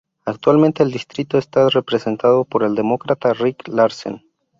Actualmente 0.25 0.81
el 0.81 0.89
distrito 0.91 1.37
está 1.37 1.69
representado 1.69 2.43
por 2.43 2.63
el 2.63 2.73
Demócrata 2.73 3.33
Rick 3.33 3.67
Larsen. 3.67 4.23